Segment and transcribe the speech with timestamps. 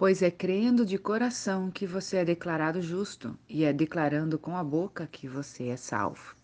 [0.00, 4.64] Pois é crendo de coração que você é declarado justo, e é declarando com a
[4.64, 6.34] boca que você é salvo.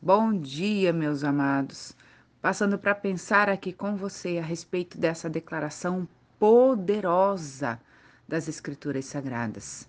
[0.00, 1.96] Bom dia, meus amados.
[2.40, 6.06] Passando para pensar aqui com você a respeito dessa declaração
[6.38, 7.80] poderosa
[8.28, 9.88] das Escrituras Sagradas.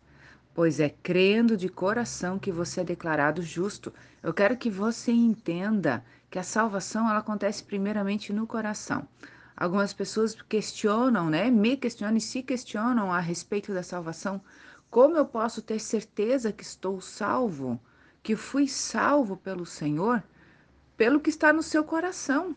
[0.52, 3.94] Pois é crendo de coração que você é declarado justo.
[4.24, 9.08] Eu quero que você entenda que a salvação ela acontece primeiramente no coração.
[9.56, 11.50] Algumas pessoas questionam, né?
[11.50, 14.42] Me questionam e se questionam a respeito da salvação.
[14.90, 17.80] Como eu posso ter certeza que estou salvo,
[18.22, 20.24] que fui salvo pelo Senhor,
[20.98, 22.56] pelo que está no seu coração?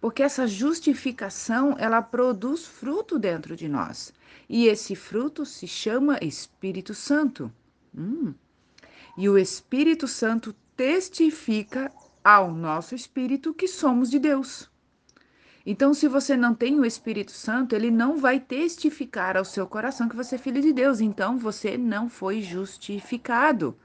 [0.00, 4.12] Porque essa justificação, ela produz fruto dentro de nós.
[4.48, 7.52] E esse fruto se chama Espírito Santo.
[7.94, 8.32] Hum.
[9.16, 11.92] E o Espírito Santo testifica
[12.24, 14.70] ao nosso espírito que somos de Deus.
[15.64, 20.08] Então, se você não tem o Espírito Santo, ele não vai testificar ao seu coração
[20.08, 21.00] que você é filho de Deus.
[21.00, 23.76] Então, você não foi justificado.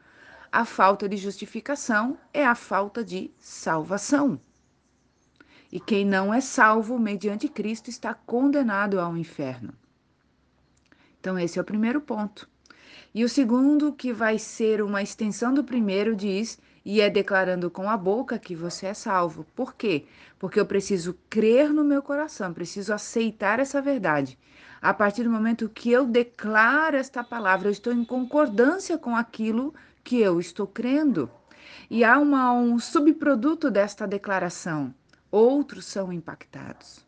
[0.52, 4.40] A falta de justificação é a falta de salvação.
[5.70, 9.74] E quem não é salvo mediante Cristo está condenado ao inferno.
[11.20, 12.48] Então, esse é o primeiro ponto.
[13.14, 17.90] E o segundo, que vai ser uma extensão do primeiro, diz e é declarando com
[17.90, 19.44] a boca que você é salvo.
[19.56, 20.06] Por quê?
[20.38, 24.38] Porque eu preciso crer no meu coração, preciso aceitar essa verdade.
[24.80, 29.74] A partir do momento que eu declaro esta palavra, eu estou em concordância com aquilo
[30.04, 31.28] que eu estou crendo.
[31.90, 34.94] E há uma, um subproduto desta declaração.
[35.32, 37.04] Outros são impactados.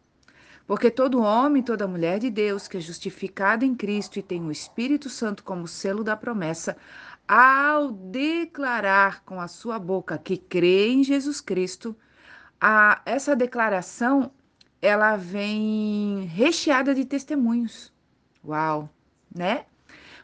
[0.66, 4.52] Porque todo homem, toda mulher de Deus que é justificado em Cristo e tem o
[4.52, 6.76] Espírito Santo como selo da promessa,
[7.28, 11.96] ao declarar com a sua boca que crê em Jesus Cristo,
[12.60, 14.32] a, essa declaração
[14.82, 17.92] ela vem recheada de testemunhos.
[18.46, 18.90] Uau,
[19.34, 19.66] né?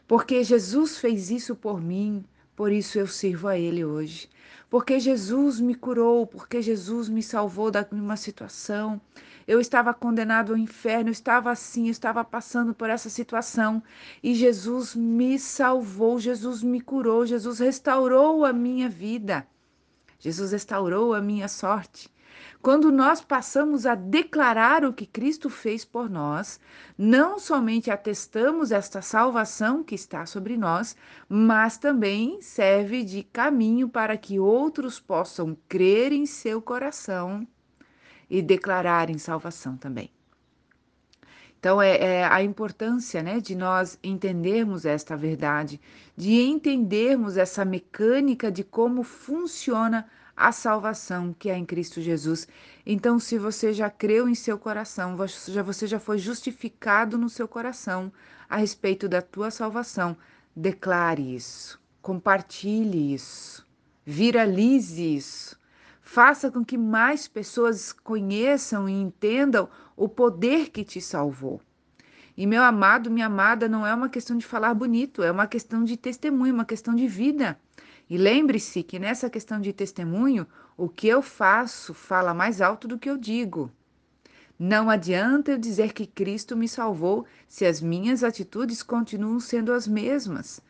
[0.06, 2.24] Porque Jesus fez isso por mim,
[2.56, 4.28] por isso eu sirvo a Ele hoje.
[4.70, 9.00] Porque Jesus me curou, porque Jesus me salvou de uma situação.
[9.46, 13.82] Eu estava condenado ao inferno, eu estava assim, eu estava passando por essa situação
[14.22, 19.46] e Jesus me salvou, Jesus me curou, Jesus restaurou a minha vida.
[20.18, 22.10] Jesus restaurou a minha sorte.
[22.62, 26.58] Quando nós passamos a declarar o que Cristo fez por nós,
[26.96, 30.96] não somente atestamos esta salvação que está sobre nós,
[31.28, 37.46] mas também serve de caminho para que outros possam crer em seu coração
[38.30, 40.10] e declararem salvação também.
[41.64, 45.80] Então, é, é, a importância né, de nós entendermos esta verdade,
[46.14, 52.48] de entendermos essa mecânica de como funciona a salvação que é em Cristo Jesus.
[52.84, 58.12] Então, se você já creu em seu coração, você já foi justificado no seu coração
[58.48, 60.16] a respeito da tua salvação,
[60.54, 63.66] declare isso, compartilhe isso,
[64.04, 65.58] viralize isso.
[66.02, 71.60] Faça com que mais pessoas conheçam e entendam o poder que te salvou.
[72.36, 75.82] E meu amado, minha amada, não é uma questão de falar bonito, é uma questão
[75.82, 77.58] de testemunho, uma questão de vida.
[78.08, 82.98] E lembre-se que nessa questão de testemunho, o que eu faço fala mais alto do
[82.98, 83.70] que eu digo.
[84.58, 89.88] Não adianta eu dizer que Cristo me salvou se as minhas atitudes continuam sendo as
[89.88, 90.60] mesmas.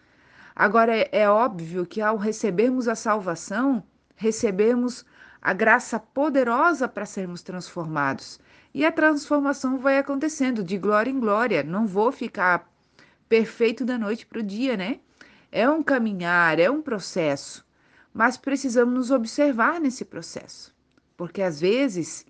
[0.57, 3.83] Agora, é, óbvio que ao recebermos a salvação,
[4.15, 5.05] recebemos
[5.43, 8.41] a graça poderosa para sermos transformados.
[8.73, 11.63] E a transformação vai acontecendo de glória em glória.
[11.63, 12.67] Não vou ficar
[13.29, 15.01] perfeito da noite para o dia, né?
[15.57, 17.65] É um caminhar, é um processo.
[18.13, 20.75] Mas precisamos nos observar nesse processo.
[21.17, 22.27] Porque às vezes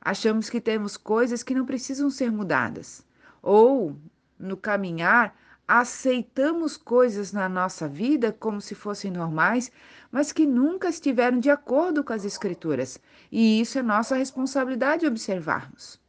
[0.00, 3.04] achamos que temos coisas que não precisam ser mudadas.
[3.42, 3.96] Ou,
[4.38, 5.36] no caminhar,
[5.66, 9.72] aceitamos coisas na nossa vida como se fossem normais,
[10.12, 13.00] mas que nunca estiveram de acordo com as Escrituras,
[13.32, 16.00] e isso é nossa responsabilidade observarmos.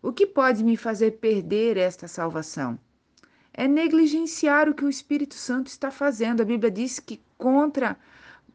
[0.00, 2.78] O que pode me fazer perder esta salvação?
[3.60, 6.40] É negligenciar o que o Espírito Santo está fazendo.
[6.40, 7.94] A Bíblia diz que contra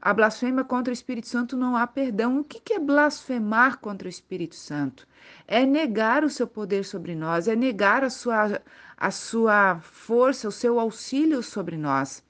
[0.01, 2.39] a blasfêmia contra o Espírito Santo não há perdão.
[2.39, 5.07] O que é blasfemar contra o Espírito Santo?
[5.47, 8.59] É negar o seu poder sobre nós, é negar a sua,
[8.97, 12.23] a sua força, o seu auxílio sobre nós.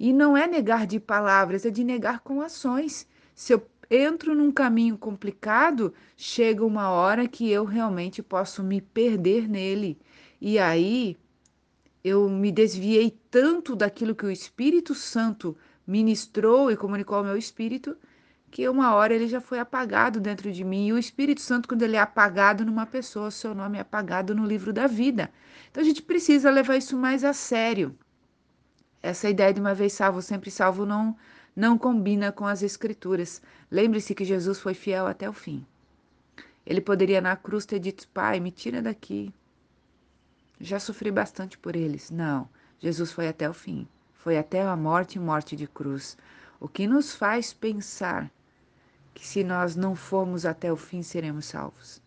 [0.00, 3.06] E não é negar de palavras, é de negar com ações.
[3.34, 9.46] Se eu entro num caminho complicado, chega uma hora que eu realmente posso me perder
[9.46, 10.00] nele.
[10.40, 11.18] E aí
[12.04, 15.56] eu me desviei tanto daquilo que o Espírito Santo
[15.86, 17.96] ministrou e comunicou ao meu espírito,
[18.50, 20.88] que uma hora ele já foi apagado dentro de mim.
[20.88, 24.44] E o Espírito Santo, quando ele é apagado numa pessoa, seu nome é apagado no
[24.44, 25.30] livro da vida.
[25.70, 27.96] Então a gente precisa levar isso mais a sério.
[29.02, 31.16] Essa ideia de uma vez salvo, sempre salvo, não,
[31.56, 33.40] não combina com as Escrituras.
[33.70, 35.64] Lembre-se que Jesus foi fiel até o fim.
[36.64, 39.32] Ele poderia na cruz ter dito: Pai, me tira daqui.
[40.60, 42.10] Já sofri bastante por eles.
[42.10, 43.86] Não, Jesus foi até o fim.
[44.14, 46.16] Foi até a morte e morte de cruz.
[46.60, 48.30] O que nos faz pensar
[49.12, 52.00] que se nós não formos até o fim seremos salvos,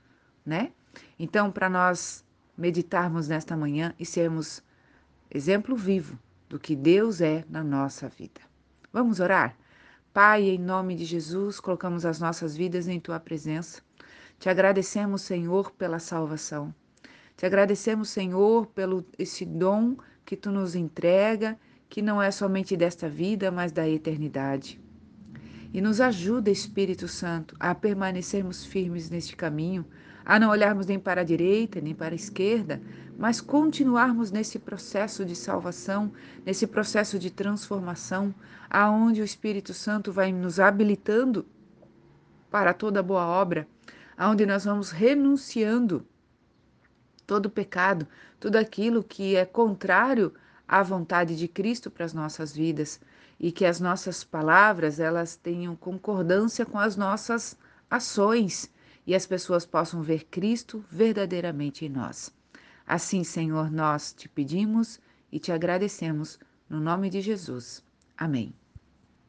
[0.45, 0.71] né?
[1.19, 2.23] Então, para nós
[2.57, 4.63] meditarmos nesta manhã e sermos
[5.29, 6.17] exemplo vivo
[6.47, 8.41] do que Deus é na nossa vida.
[8.93, 9.55] Vamos orar?
[10.13, 13.81] Pai, em nome de Jesus, colocamos as nossas vidas em tua presença.
[14.39, 16.73] Te agradecemos, Senhor, pela salvação.
[17.35, 21.59] Te agradecemos, Senhor, pelo esse dom que tu nos entrega,
[21.89, 24.81] que não é somente desta vida, mas da eternidade.
[25.73, 29.85] E nos ajuda, Espírito Santo, a permanecermos firmes neste caminho,
[30.25, 32.81] a não olharmos nem para a direita, nem para a esquerda,
[33.17, 36.13] mas continuarmos nesse processo de salvação,
[36.45, 38.33] nesse processo de transformação,
[38.69, 41.45] aonde o Espírito Santo vai nos habilitando
[42.49, 43.67] para toda boa obra,
[44.17, 46.05] aonde nós vamos renunciando
[47.25, 48.07] todo pecado,
[48.39, 50.33] tudo aquilo que é contrário
[50.67, 52.99] à vontade de Cristo para as nossas vidas
[53.39, 57.57] e que as nossas palavras elas tenham concordância com as nossas
[57.89, 58.71] ações
[59.05, 62.33] e as pessoas possam ver Cristo verdadeiramente em nós.
[62.87, 64.99] Assim, Senhor, nós te pedimos
[65.31, 66.39] e te agradecemos
[66.69, 67.83] no nome de Jesus.
[68.17, 68.64] Amém.